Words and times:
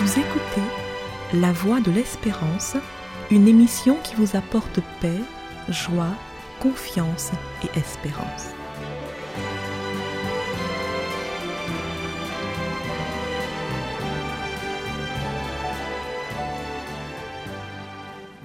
Vous 0.00 0.20
écoutez 0.20 0.62
La 1.34 1.50
Voix 1.50 1.80
de 1.80 1.90
l'Espérance, 1.90 2.76
une 3.32 3.48
émission 3.48 3.96
qui 4.04 4.14
vous 4.14 4.36
apporte 4.36 4.78
paix, 5.00 5.18
joie, 5.68 6.14
confiance 6.60 7.32
et 7.64 7.76
espérance. 7.76 8.54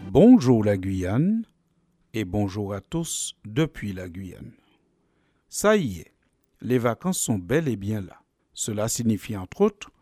Bonjour 0.09 0.63
la 0.63 0.75
Guyane 0.75 1.45
et 2.15 2.25
bonjour 2.25 2.73
à 2.73 2.81
tous 2.81 3.35
depuis 3.45 3.93
la 3.93 4.09
Guyane. 4.09 4.53
Ça 5.49 5.77
y 5.77 5.99
est, 5.99 6.15
les 6.61 6.79
vacances 6.79 7.19
sont 7.19 7.37
bel 7.37 7.67
et 7.67 7.77
bien 7.77 8.01
là. 8.01 8.23
Cela 8.53 8.87
signifie 8.89 9.37
entre 9.37 9.61
autres 9.61 9.92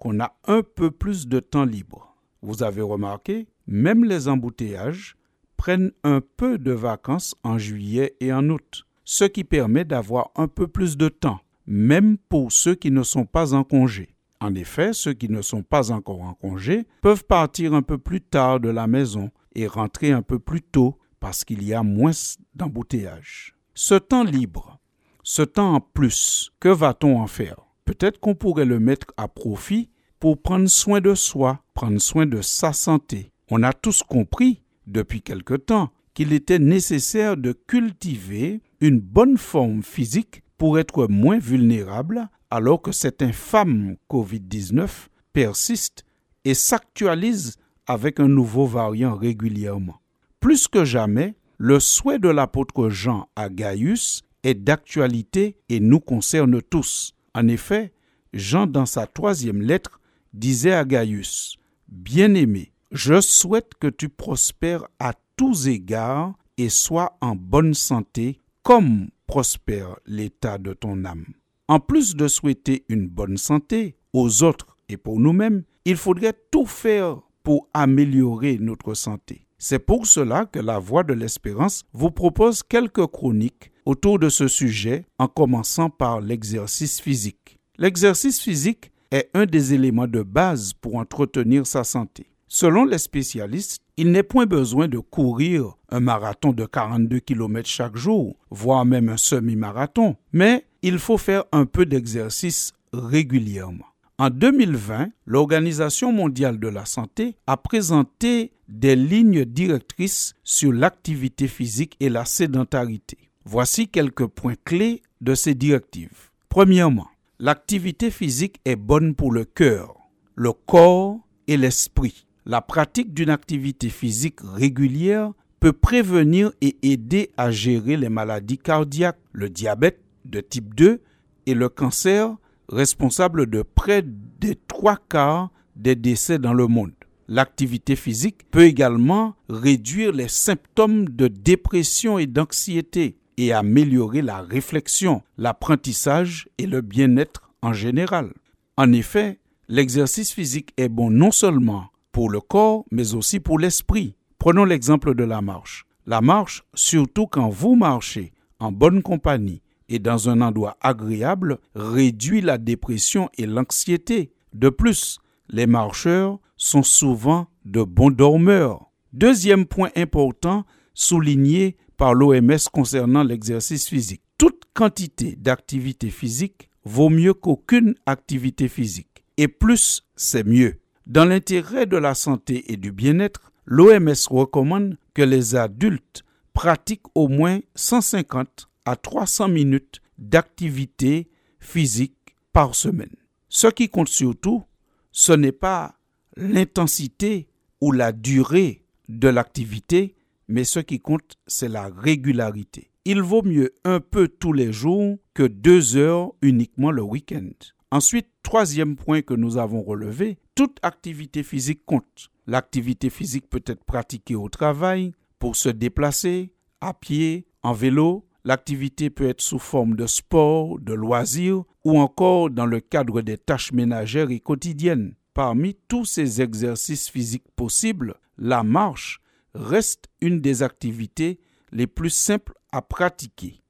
qu'on 0.00 0.18
a 0.18 0.34
un 0.46 0.62
peu 0.62 0.90
plus 0.90 1.28
de 1.28 1.38
temps 1.38 1.64
libre. 1.64 2.16
Vous 2.42 2.62
avez 2.62 2.82
remarqué, 2.82 3.46
même 3.66 4.04
les 4.04 4.26
embouteillages 4.26 5.16
prennent 5.56 5.92
un 6.04 6.22
peu 6.22 6.58
de 6.58 6.72
vacances 6.72 7.36
en 7.44 7.58
juillet 7.58 8.16
et 8.18 8.32
en 8.32 8.48
août, 8.48 8.86
ce 9.04 9.24
qui 9.24 9.44
permet 9.44 9.84
d'avoir 9.84 10.30
un 10.34 10.48
peu 10.48 10.66
plus 10.66 10.96
de 10.96 11.08
temps, 11.08 11.40
même 11.66 12.16
pour 12.16 12.50
ceux 12.50 12.74
qui 12.74 12.90
ne 12.90 13.02
sont 13.02 13.26
pas 13.26 13.52
en 13.52 13.62
congé. 13.62 14.16
En 14.40 14.54
effet, 14.54 14.94
ceux 14.94 15.12
qui 15.12 15.28
ne 15.28 15.42
sont 15.42 15.62
pas 15.62 15.92
encore 15.92 16.22
en 16.22 16.32
congé 16.32 16.86
peuvent 17.02 17.26
partir 17.26 17.74
un 17.74 17.82
peu 17.82 17.98
plus 17.98 18.22
tard 18.22 18.58
de 18.58 18.70
la 18.70 18.86
maison 18.86 19.30
et 19.54 19.66
rentrer 19.66 20.12
un 20.12 20.22
peu 20.22 20.38
plus 20.38 20.62
tôt 20.62 20.98
parce 21.20 21.44
qu'il 21.44 21.62
y 21.62 21.74
a 21.74 21.82
moins 21.82 22.12
d'embouteillages. 22.54 23.54
Ce 23.74 23.94
temps 23.94 24.24
libre, 24.24 24.80
ce 25.22 25.42
temps 25.42 25.74
en 25.74 25.80
plus, 25.80 26.50
que 26.58 26.70
va-t-on 26.70 27.20
en 27.20 27.26
faire? 27.26 27.69
Peut-être 27.90 28.20
qu'on 28.20 28.36
pourrait 28.36 28.66
le 28.66 28.78
mettre 28.78 29.08
à 29.16 29.26
profit 29.26 29.90
pour 30.20 30.40
prendre 30.40 30.68
soin 30.68 31.00
de 31.00 31.16
soi, 31.16 31.64
prendre 31.74 32.00
soin 32.00 32.24
de 32.24 32.40
sa 32.40 32.72
santé. 32.72 33.32
On 33.50 33.64
a 33.64 33.72
tous 33.72 34.04
compris, 34.04 34.62
depuis 34.86 35.22
quelque 35.22 35.54
temps, 35.54 35.90
qu'il 36.14 36.32
était 36.32 36.60
nécessaire 36.60 37.36
de 37.36 37.50
cultiver 37.50 38.60
une 38.80 39.00
bonne 39.00 39.36
forme 39.36 39.82
physique 39.82 40.44
pour 40.56 40.78
être 40.78 41.08
moins 41.08 41.40
vulnérable 41.40 42.28
alors 42.48 42.80
que 42.80 42.92
cette 42.92 43.22
infâme 43.22 43.96
Covid-19 44.08 44.88
persiste 45.32 46.04
et 46.44 46.54
s'actualise 46.54 47.56
avec 47.88 48.20
un 48.20 48.28
nouveau 48.28 48.66
variant 48.66 49.16
régulièrement. 49.16 50.00
Plus 50.38 50.68
que 50.68 50.84
jamais, 50.84 51.34
le 51.58 51.80
souhait 51.80 52.20
de 52.20 52.28
l'apôtre 52.28 52.88
Jean 52.88 53.26
à 53.34 53.48
Gaius 53.48 54.22
est 54.44 54.54
d'actualité 54.54 55.56
et 55.68 55.80
nous 55.80 55.98
concerne 55.98 56.62
tous. 56.62 57.16
En 57.34 57.48
effet, 57.48 57.92
Jean, 58.32 58.66
dans 58.66 58.86
sa 58.86 59.06
troisième 59.06 59.62
lettre, 59.62 60.00
disait 60.32 60.72
à 60.72 60.84
Gaius, 60.84 61.56
Bien-aimé, 61.88 62.72
je 62.92 63.20
souhaite 63.20 63.72
que 63.80 63.88
tu 63.88 64.08
prospères 64.08 64.86
à 64.98 65.12
tous 65.36 65.66
égards 65.66 66.34
et 66.56 66.68
sois 66.68 67.16
en 67.20 67.34
bonne 67.34 67.74
santé, 67.74 68.40
comme 68.62 69.08
prospère 69.26 69.96
l'état 70.06 70.58
de 70.58 70.72
ton 70.72 71.04
âme. 71.04 71.26
En 71.68 71.80
plus 71.80 72.14
de 72.14 72.28
souhaiter 72.28 72.84
une 72.88 73.08
bonne 73.08 73.36
santé 73.36 73.96
aux 74.12 74.42
autres 74.42 74.76
et 74.88 74.96
pour 74.96 75.20
nous-mêmes, 75.20 75.62
il 75.84 75.96
faudrait 75.96 76.34
tout 76.50 76.66
faire 76.66 77.20
pour 77.42 77.68
améliorer 77.72 78.58
notre 78.58 78.94
santé. 78.94 79.46
C'est 79.62 79.78
pour 79.78 80.06
cela 80.06 80.46
que 80.46 80.58
la 80.58 80.78
Voix 80.78 81.04
de 81.04 81.12
l'Espérance 81.12 81.84
vous 81.92 82.10
propose 82.10 82.62
quelques 82.62 83.06
chroniques 83.06 83.70
autour 83.84 84.18
de 84.18 84.30
ce 84.30 84.48
sujet 84.48 85.04
en 85.18 85.28
commençant 85.28 85.90
par 85.90 86.22
l'exercice 86.22 86.98
physique. 86.98 87.58
L'exercice 87.76 88.40
physique 88.40 88.90
est 89.10 89.28
un 89.34 89.44
des 89.44 89.74
éléments 89.74 90.06
de 90.06 90.22
base 90.22 90.72
pour 90.72 90.96
entretenir 90.96 91.66
sa 91.66 91.84
santé. 91.84 92.26
Selon 92.48 92.86
les 92.86 92.96
spécialistes, 92.96 93.82
il 93.98 94.12
n'est 94.12 94.22
point 94.22 94.46
besoin 94.46 94.88
de 94.88 94.98
courir 94.98 95.74
un 95.90 96.00
marathon 96.00 96.52
de 96.52 96.64
42 96.64 97.20
km 97.20 97.68
chaque 97.68 97.96
jour, 97.96 98.36
voire 98.50 98.86
même 98.86 99.10
un 99.10 99.18
semi-marathon, 99.18 100.16
mais 100.32 100.64
il 100.80 100.98
faut 100.98 101.18
faire 101.18 101.44
un 101.52 101.66
peu 101.66 101.84
d'exercice 101.84 102.72
régulièrement. 102.94 103.89
En 104.20 104.28
2020, 104.28 105.12
l'Organisation 105.24 106.12
mondiale 106.12 106.60
de 106.60 106.68
la 106.68 106.84
santé 106.84 107.36
a 107.46 107.56
présenté 107.56 108.52
des 108.68 108.94
lignes 108.94 109.46
directrices 109.46 110.34
sur 110.44 110.74
l'activité 110.74 111.48
physique 111.48 111.96
et 112.00 112.10
la 112.10 112.26
sédentarité. 112.26 113.16
Voici 113.46 113.88
quelques 113.88 114.26
points 114.26 114.56
clés 114.62 115.00
de 115.22 115.34
ces 115.34 115.54
directives. 115.54 116.28
Premièrement, 116.50 117.08
l'activité 117.38 118.10
physique 118.10 118.60
est 118.66 118.76
bonne 118.76 119.14
pour 119.14 119.32
le 119.32 119.46
cœur, 119.46 119.96
le 120.34 120.52
corps 120.52 121.18
et 121.46 121.56
l'esprit. 121.56 122.26
La 122.44 122.60
pratique 122.60 123.14
d'une 123.14 123.30
activité 123.30 123.88
physique 123.88 124.40
régulière 124.42 125.32
peut 125.60 125.72
prévenir 125.72 126.52
et 126.60 126.76
aider 126.82 127.30
à 127.38 127.50
gérer 127.50 127.96
les 127.96 128.10
maladies 128.10 128.58
cardiaques, 128.58 129.16
le 129.32 129.48
diabète 129.48 130.02
de 130.26 130.42
type 130.42 130.74
2 130.74 131.00
et 131.46 131.54
le 131.54 131.70
cancer 131.70 132.36
responsable 132.70 133.46
de 133.46 133.62
près 133.62 134.02
des 134.04 134.56
trois 134.68 134.96
quarts 134.96 135.50
des 135.76 135.96
décès 135.96 136.38
dans 136.38 136.54
le 136.54 136.66
monde. 136.66 136.92
L'activité 137.28 137.94
physique 137.94 138.50
peut 138.50 138.64
également 138.64 139.34
réduire 139.48 140.12
les 140.12 140.28
symptômes 140.28 141.08
de 141.08 141.28
dépression 141.28 142.18
et 142.18 142.26
d'anxiété 142.26 143.18
et 143.36 143.52
améliorer 143.52 144.20
la 144.22 144.40
réflexion, 144.40 145.22
l'apprentissage 145.38 146.48
et 146.58 146.66
le 146.66 146.80
bien-être 146.80 147.50
en 147.62 147.72
général. 147.72 148.32
En 148.76 148.92
effet, 148.92 149.38
l'exercice 149.68 150.32
physique 150.32 150.72
est 150.76 150.88
bon 150.88 151.10
non 151.10 151.30
seulement 151.30 151.86
pour 152.12 152.30
le 152.30 152.40
corps, 152.40 152.84
mais 152.90 153.14
aussi 153.14 153.38
pour 153.38 153.58
l'esprit. 153.58 154.14
Prenons 154.38 154.64
l'exemple 154.64 155.14
de 155.14 155.24
la 155.24 155.40
marche. 155.40 155.86
La 156.06 156.20
marche, 156.20 156.64
surtout 156.74 157.26
quand 157.26 157.48
vous 157.48 157.76
marchez 157.76 158.32
en 158.58 158.72
bonne 158.72 159.02
compagnie, 159.02 159.62
et 159.90 159.98
dans 159.98 160.30
un 160.30 160.40
endroit 160.40 160.78
agréable 160.80 161.58
réduit 161.74 162.40
la 162.40 162.56
dépression 162.56 163.28
et 163.36 163.44
l'anxiété. 163.44 164.32
De 164.54 164.70
plus, 164.70 165.18
les 165.50 165.66
marcheurs 165.66 166.38
sont 166.56 166.84
souvent 166.84 167.48
de 167.64 167.82
bons 167.82 168.10
dormeurs. 168.10 168.90
Deuxième 169.12 169.66
point 169.66 169.90
important 169.96 170.64
souligné 170.94 171.76
par 171.96 172.14
l'OMS 172.14 172.56
concernant 172.72 173.24
l'exercice 173.24 173.88
physique. 173.88 174.22
Toute 174.38 174.62
quantité 174.72 175.36
d'activité 175.36 176.08
physique 176.08 176.70
vaut 176.84 177.10
mieux 177.10 177.34
qu'aucune 177.34 177.94
activité 178.06 178.68
physique. 178.68 179.24
Et 179.36 179.48
plus, 179.48 180.06
c'est 180.16 180.46
mieux. 180.46 180.76
Dans 181.06 181.24
l'intérêt 181.24 181.86
de 181.86 181.96
la 181.96 182.14
santé 182.14 182.72
et 182.72 182.76
du 182.76 182.92
bien-être, 182.92 183.52
l'OMS 183.66 184.28
recommande 184.28 184.96
que 185.14 185.22
les 185.22 185.56
adultes 185.56 186.22
pratiquent 186.52 187.06
au 187.14 187.26
moins 187.26 187.58
150 187.74 188.69
à 188.90 188.96
300 188.96 189.48
minutes 189.48 190.00
d'activité 190.18 191.30
physique 191.60 192.36
par 192.52 192.74
semaine. 192.74 193.14
Ce 193.48 193.68
qui 193.68 193.88
compte 193.88 194.08
surtout, 194.08 194.64
ce 195.12 195.32
n'est 195.32 195.52
pas 195.52 195.94
l'intensité 196.36 197.48
ou 197.80 197.92
la 197.92 198.10
durée 198.10 198.84
de 199.08 199.28
l'activité, 199.28 200.16
mais 200.48 200.64
ce 200.64 200.80
qui 200.80 200.98
compte, 200.98 201.38
c'est 201.46 201.68
la 201.68 201.88
régularité. 201.88 202.90
Il 203.04 203.22
vaut 203.22 203.42
mieux 203.42 203.72
un 203.84 204.00
peu 204.00 204.26
tous 204.26 204.52
les 204.52 204.72
jours 204.72 205.18
que 205.34 205.44
deux 205.44 205.96
heures 205.96 206.32
uniquement 206.42 206.90
le 206.90 207.02
week-end. 207.02 207.50
Ensuite, 207.92 208.28
troisième 208.42 208.96
point 208.96 209.22
que 209.22 209.34
nous 209.34 209.56
avons 209.56 209.82
relevé, 209.82 210.38
toute 210.56 210.78
activité 210.82 211.44
physique 211.44 211.86
compte. 211.86 212.30
L'activité 212.48 213.08
physique 213.08 213.48
peut 213.48 213.62
être 213.66 213.84
pratiquée 213.84 214.34
au 214.34 214.48
travail, 214.48 215.12
pour 215.38 215.54
se 215.54 215.68
déplacer, 215.68 216.52
à 216.80 216.92
pied, 216.92 217.46
en 217.62 217.72
vélo, 217.72 218.26
L'activité 218.44 219.10
peut 219.10 219.28
être 219.28 219.42
sous 219.42 219.58
forme 219.58 219.96
de 219.96 220.06
sport, 220.06 220.78
de 220.80 220.94
loisirs 220.94 221.64
ou 221.84 221.98
encore 221.98 222.50
dans 222.50 222.66
le 222.66 222.80
cadre 222.80 223.20
des 223.20 223.36
tâches 223.36 223.72
ménagères 223.72 224.30
et 224.30 224.40
quotidiennes. 224.40 225.14
Parmi 225.34 225.76
tous 225.88 226.06
ces 226.06 226.40
exercices 226.40 227.08
physiques 227.08 227.50
possibles, 227.54 228.14
la 228.38 228.62
marche 228.62 229.20
reste 229.54 230.08
une 230.20 230.40
des 230.40 230.62
activités 230.62 231.38
les 231.72 231.86
plus 231.86 232.10
simples 232.10 232.54
à 232.72 232.82
pratiquer. 232.82 233.62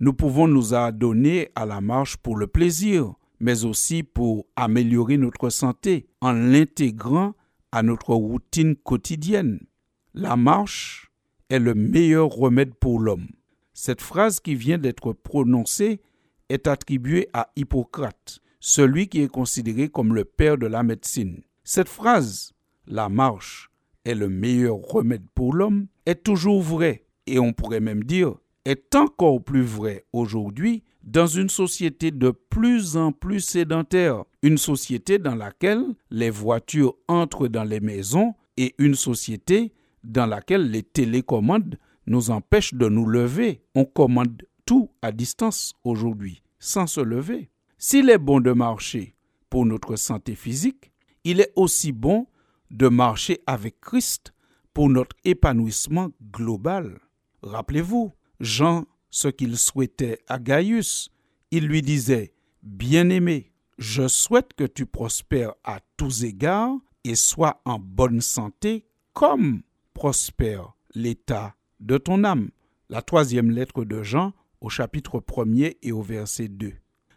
Nous 0.00 0.12
pouvons 0.12 0.48
nous 0.48 0.74
adonner 0.74 1.50
à 1.54 1.66
la 1.66 1.80
marche 1.80 2.16
pour 2.16 2.36
le 2.36 2.46
plaisir, 2.46 3.14
mais 3.40 3.64
aussi 3.64 4.02
pour 4.02 4.46
améliorer 4.56 5.18
notre 5.18 5.50
santé 5.50 6.06
en 6.20 6.32
l'intégrant 6.32 7.34
à 7.72 7.82
notre 7.82 8.14
routine 8.14 8.74
quotidienne. 8.76 9.60
La 10.14 10.36
marche 10.36 11.10
est 11.50 11.58
le 11.58 11.74
meilleur 11.74 12.28
remède 12.28 12.74
pour 12.74 12.98
l'homme. 12.98 13.28
Cette 13.74 14.00
phrase 14.00 14.40
qui 14.40 14.54
vient 14.54 14.78
d'être 14.78 15.12
prononcée 15.12 16.00
est 16.48 16.68
attribuée 16.68 17.28
à 17.32 17.50
Hippocrate, 17.56 18.38
celui 18.60 19.08
qui 19.08 19.20
est 19.20 19.28
considéré 19.28 19.88
comme 19.88 20.14
le 20.14 20.24
père 20.24 20.56
de 20.56 20.66
la 20.66 20.82
médecine. 20.82 21.42
Cette 21.64 21.88
phrase, 21.88 22.52
la 22.86 23.08
marche 23.08 23.70
est 24.04 24.14
le 24.14 24.28
meilleur 24.28 24.76
remède 24.76 25.26
pour 25.34 25.54
l'homme, 25.54 25.88
est 26.06 26.22
toujours 26.22 26.62
vraie, 26.62 27.04
et 27.26 27.38
on 27.38 27.52
pourrait 27.52 27.80
même 27.80 28.04
dire 28.04 28.36
est 28.64 28.94
encore 28.94 29.42
plus 29.42 29.62
vrai 29.62 30.04
aujourd'hui 30.12 30.82
dans 31.02 31.26
une 31.26 31.50
société 31.50 32.10
de 32.10 32.30
plus 32.30 32.96
en 32.96 33.12
plus 33.12 33.40
sédentaire, 33.40 34.24
une 34.42 34.56
société 34.56 35.18
dans 35.18 35.34
laquelle 35.34 35.84
les 36.10 36.30
voitures 36.30 36.94
entrent 37.08 37.48
dans 37.48 37.64
les 37.64 37.80
maisons 37.80 38.34
et 38.56 38.74
une 38.78 38.94
société 38.94 39.72
dans 40.02 40.26
laquelle 40.26 40.70
les 40.70 40.82
télécommandes 40.82 41.76
nous 42.06 42.30
empêchent 42.30 42.74
de 42.74 42.88
nous 42.88 43.06
lever. 43.06 43.62
On 43.74 43.84
commande 43.84 44.42
tout 44.66 44.90
à 45.02 45.12
distance 45.12 45.74
aujourd'hui, 45.84 46.42
sans 46.58 46.86
se 46.86 47.00
lever. 47.00 47.50
S'il 47.78 48.10
est 48.10 48.18
bon 48.18 48.40
de 48.40 48.52
marcher 48.52 49.14
pour 49.50 49.66
notre 49.66 49.96
santé 49.96 50.34
physique, 50.34 50.92
il 51.24 51.40
est 51.40 51.52
aussi 51.56 51.92
bon 51.92 52.26
de 52.70 52.88
marcher 52.88 53.40
avec 53.46 53.80
Christ 53.80 54.32
pour 54.72 54.88
notre 54.88 55.16
épanouissement 55.24 56.10
global. 56.32 57.00
Rappelez-vous, 57.42 58.12
Jean, 58.40 58.84
ce 59.10 59.28
qu'il 59.28 59.56
souhaitait 59.56 60.18
à 60.28 60.38
Gaius, 60.38 61.10
il 61.50 61.66
lui 61.66 61.82
disait, 61.82 62.34
Bien-aimé, 62.62 63.52
je 63.78 64.08
souhaite 64.08 64.54
que 64.54 64.64
tu 64.64 64.86
prospères 64.86 65.54
à 65.62 65.80
tous 65.96 66.24
égards 66.24 66.76
et 67.04 67.14
sois 67.14 67.60
en 67.64 67.78
bonne 67.78 68.20
santé 68.20 68.86
comme 69.12 69.62
prospère 69.92 70.72
l'état 70.94 71.54
de 71.80 71.98
ton 71.98 72.24
âme. 72.24 72.50
La 72.88 73.02
troisième 73.02 73.50
lettre 73.50 73.84
de 73.84 74.02
Jean 74.02 74.32
au 74.60 74.68
chapitre 74.68 75.22
1 75.36 75.70
et 75.82 75.92
au 75.92 76.02
verset 76.02 76.48
2. 76.48 76.72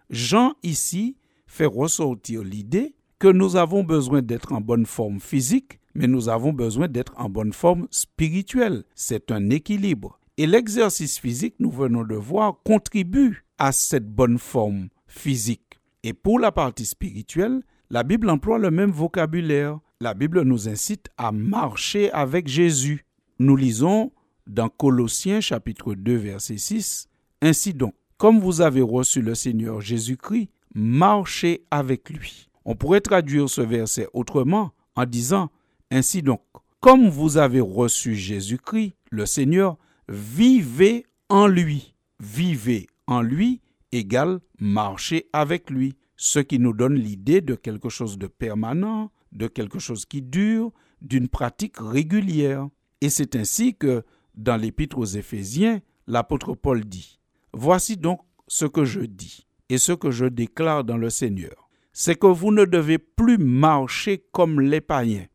Jean 0.10 0.54
ici 0.64 1.18
fait 1.48 1.66
ressortir 1.66 2.44
l'idée 2.44 2.96
que 3.20 3.28
nous 3.28 3.56
avons 3.56 3.84
besoin 3.84 4.22
d'être 4.22 4.54
en 4.54 4.62
bonne 4.62 4.86
forme 4.86 5.20
physique, 5.20 5.80
mais 5.96 6.08
nous 6.08 6.30
avons 6.30 6.54
besoin 6.54 6.88
d'être 6.88 7.14
en 7.18 7.30
bonne 7.30 7.54
forme 7.54 7.88
spirituelle. 7.90 8.84
C'est 8.96 9.32
un 9.32 9.50
équilibre. 9.50 10.20
Et 10.38 10.46
l'exercice 10.46 11.18
physique, 11.18 11.56
nous 11.60 11.72
venons 11.72 12.04
de 12.04 12.16
voir, 12.16 12.62
contribue 12.64 13.44
à 13.58 13.72
cette 13.72 14.08
bonne 14.08 14.38
forme 14.38 14.90
physique. 15.08 15.80
Et 16.04 16.14
pour 16.14 16.40
la 16.40 16.52
partie 16.52 16.86
spirituelle, 16.86 17.64
la 17.90 18.04
Bible 18.04 18.30
emploie 18.30 18.60
le 18.60 18.70
même 18.70 18.92
vocabulaire. 18.92 19.80
La 20.00 20.14
Bible 20.14 20.44
nous 20.44 20.70
incite 20.70 21.08
à 21.18 21.32
marcher 21.32 22.12
avec 22.12 22.48
Jésus. 22.48 23.06
Nous 23.40 23.56
lisons 23.56 24.12
dans 24.48 24.70
Colossiens 24.70 25.42
chapitre 25.42 25.94
2 25.94 26.16
verset 26.16 26.58
6, 26.58 27.08
Ainsi 27.42 27.74
donc, 27.74 27.94
comme 28.18 28.40
vous 28.40 28.62
avez 28.62 28.82
reçu 28.82 29.22
le 29.22 29.36
Seigneur 29.36 29.82
Jésus-Christ, 29.82 30.50
marchez 30.74 31.64
avec 31.72 32.10
lui. 32.10 32.50
On 32.66 32.76
pourrait 32.76 33.02
traduire 33.02 33.50
ce 33.50 33.62
verset 33.62 34.08
autrement 34.14 34.72
en 34.96 35.06
disant, 35.06 35.50
Ainsi 35.92 36.22
donc, 36.22 36.42
comme 36.80 37.10
vous 37.10 37.38
avez 37.38 37.62
reçu 37.62 38.16
Jésus-Christ, 38.16 38.94
le 39.12 39.26
Seigneur, 39.26 39.78
vivez 40.10 41.06
en 41.30 41.48
lui. 41.48 41.96
Vivez 42.20 42.88
en 43.06 43.22
lui 43.22 43.62
égale 43.92 44.40
marcher 44.60 45.28
avec 45.34 45.70
lui, 45.70 45.96
ce 46.16 46.40
qui 46.40 46.60
nous 46.60 46.74
donne 46.74 46.96
l'idée 46.96 47.42
de 47.42 47.56
quelque 47.56 47.90
chose 47.90 48.18
de 48.18 48.28
permanent, 48.28 49.12
de 49.32 49.48
quelque 49.48 49.80
chose 49.80 50.06
qui 50.06 50.22
dure, 50.22 50.72
d'une 51.02 51.28
pratique 51.28 51.78
régulière. 51.80 52.68
Et 53.02 53.10
c'est 53.10 53.36
ainsi 53.36 53.76
que, 53.76 54.04
dans 54.38 54.56
l'épître 54.56 54.98
aux 54.98 55.06
Éphésiens, 55.06 55.82
l'apôtre 56.08 56.54
Paul 56.54 56.86
dit, 56.86 57.20
Voici 57.54 57.98
donc 57.98 58.22
ce 58.48 58.66
que 58.66 58.86
je 58.86 59.02
dis 59.02 59.46
et 59.70 59.78
ce 59.78 59.92
que 59.92 60.12
je 60.12 60.26
déclare 60.26 60.84
dans 60.84 60.98
le 60.98 61.10
Seigneur, 61.10 61.70
c'est 61.92 62.16
que 62.16 62.28
vous 62.28 62.52
ne 62.52 62.66
devez 62.66 63.00
plus 63.00 63.38
marcher 63.38 64.24
comme 64.32 64.62
les 64.62 64.82
païens, 64.82 65.26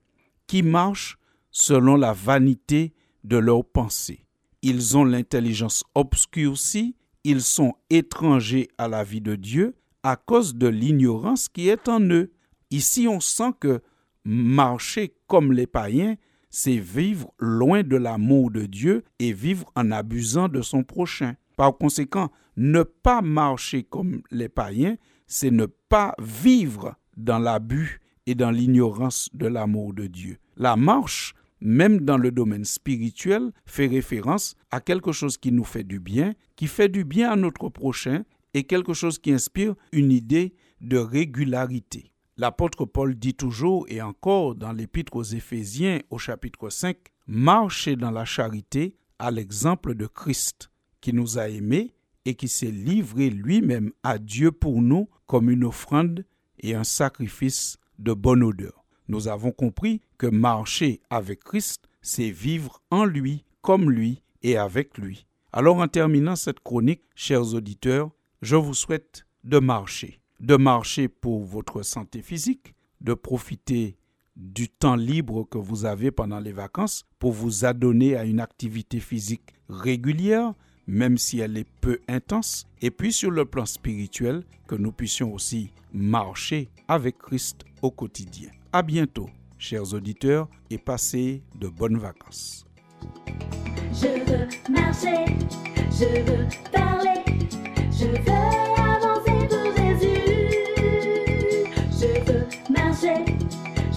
qui 0.47 0.63
marchent 0.63 1.19
selon 1.51 1.97
la 1.97 2.13
vanité 2.13 2.95
de 3.25 3.37
leurs 3.37 3.65
pensées. 3.65 4.25
Ils 4.63 4.97
ont 4.97 5.05
l'intelligence 5.05 5.85
obscurcie, 5.95 6.97
ils 7.25 7.43
sont 7.43 7.75
étrangers 7.91 8.69
à 8.79 8.89
la 8.89 9.05
vie 9.05 9.21
de 9.21 9.35
Dieu 9.35 9.75
à 10.03 10.17
cause 10.17 10.55
de 10.55 10.67
l'ignorance 10.67 11.49
qui 11.49 11.69
est 11.69 11.89
en 11.89 12.01
eux. 12.01 12.33
Ici, 12.71 13.07
on 13.09 13.21
sent 13.21 13.53
que 13.61 13.83
marcher 14.25 15.15
comme 15.27 15.53
les 15.53 15.67
païens, 15.67 16.17
c'est 16.53 16.77
vivre 16.77 17.33
loin 17.39 17.83
de 17.83 17.97
l'amour 17.97 18.51
de 18.51 18.67
Dieu 18.67 19.03
et 19.19 19.33
vivre 19.33 19.73
en 19.75 19.91
abusant 19.91 20.49
de 20.49 20.61
son 20.61 20.85
prochain. 20.85 21.35
Par 21.57 21.77
conséquent, 21.77 22.31
ne 22.57 22.83
pas 22.83 23.23
marcher 23.23 23.83
comme 23.83 24.23
les 24.31 24.51
païens, 24.51 24.97
c'est 25.27 25.51
ne 25.51 25.67
pas 25.67 26.15
vivre 26.21 26.95
dans 27.17 27.39
l'abus 27.39 28.01
et 28.27 28.35
dans 28.35 28.51
l'ignorance 28.51 29.31
de 29.33 29.47
l'amour 29.47 29.95
de 29.95 30.07
Dieu. 30.07 30.37
La 30.57 30.77
marche, 30.77 31.35
même 31.61 32.01
dans 32.01 32.19
le 32.19 32.31
domaine 32.31 32.67
spirituel, 32.67 33.53
fait 33.65 33.87
référence 33.87 34.55
à 34.71 34.81
quelque 34.81 35.13
chose 35.13 35.39
qui 35.39 35.53
nous 35.53 35.65
fait 35.65 35.85
du 35.85 36.01
bien, 36.01 36.35
qui 36.55 36.67
fait 36.67 36.91
du 36.91 37.05
bien 37.05 37.31
à 37.31 37.37
notre 37.37 37.71
prochain 37.71 38.25
et 38.53 38.65
quelque 38.65 38.93
chose 38.93 39.19
qui 39.19 39.33
inspire 39.33 39.75
une 39.91 40.13
idée 40.13 40.55
de 40.83 40.99
régularité. 40.99 42.12
L'apôtre 42.39 42.87
Paul 42.87 43.15
dit 43.15 43.35
toujours 43.35 43.85
et 43.89 44.01
encore 44.01 44.55
dans 44.55 44.73
l'épître 44.73 45.17
aux 45.17 45.23
Éphésiens 45.23 46.01
au 46.09 46.17
chapitre 46.17 46.71
5, 46.71 46.97
Marchez 47.27 47.95
dans 47.95 48.11
la 48.11 48.25
charité 48.25 48.97
à 49.19 49.31
l'exemple 49.31 49.95
de 49.95 50.07
Christ, 50.07 50.71
qui 51.03 51.13
nous 51.13 51.39
a 51.39 51.51
aimés 51.51 51.95
et 52.25 52.35
qui 52.35 52.49
s'est 52.49 52.71
livré 52.71 53.29
lui-même 53.29 53.93
à 54.03 54.19
Dieu 54.19 54.51
pour 54.51 54.81
nous 54.81 55.11
comme 55.27 55.51
une 55.51 55.65
offrande 55.65 56.25
et 56.59 56.75
un 56.75 56.85
sacrifice 56.85 57.77
de 57.99 58.15
bonne 58.15 58.43
odeur. 58.43 58.83
Nous 59.09 59.29
avons 59.29 59.53
compris 59.53 60.01
que 60.17 60.27
marcher 60.27 61.03
avec 61.11 61.45
Christ, 61.45 61.87
c'est 62.01 62.31
vivre 62.31 62.81
en 62.91 63.05
lui, 63.05 63.45
comme 63.61 63.91
lui 63.91 64.23
et 64.43 64.57
avec 64.57 64.97
lui. 64.97 65.27
Alors 65.53 65.77
en 65.77 65.89
terminant 65.89 66.37
cette 66.37 66.61
chronique, 66.61 67.03
chers 67.15 67.53
auditeurs, 67.53 68.11
je 68.41 68.57
vous 68.57 68.75
souhaite 68.75 69.27
de 69.45 69.59
marcher 69.59 70.22
de 70.43 70.57
marcher 70.57 71.09
pour 71.09 71.45
votre 71.45 71.83
santé 71.83 72.21
physique, 72.21 72.75
de 73.01 73.15
profiter 73.15 73.97
du 74.37 74.69
temps 74.69 74.97
libre 74.97 75.45
que 75.45 75.59
vous 75.59 75.85
avez 75.85 76.11
pendant 76.11 76.41
les 76.41 76.53
vacances 76.53 77.05
pour 77.19 77.33
vous 77.33 77.65
adonner 77.65 78.17
à 78.17 78.25
une 78.25 78.41
activité 78.41 78.99
physique 78.99 79.55
régulière, 79.69 80.55
même 80.87 81.17
si 81.17 81.39
elle 81.39 81.57
est 81.57 81.69
peu 81.81 82.01
intense, 82.09 82.67
et 82.81 82.91
puis 82.91 83.13
sur 83.13 83.31
le 83.31 83.45
plan 83.45 83.67
spirituel, 83.67 84.43
que 84.67 84.75
nous 84.75 84.93
puissions 84.93 85.33
aussi 85.33 85.71
marcher 85.93 86.71
avec 86.89 87.19
Christ 87.19 87.65
au 87.83 87.91
quotidien. 87.91 88.51
À 88.73 88.83
bientôt, 88.83 89.29
chers 89.59 89.95
auditeurs, 89.95 90.49
et 90.71 90.79
passez 90.79 91.43
de 91.55 91.69
bonnes 91.69 91.99
vacances. 91.99 92.67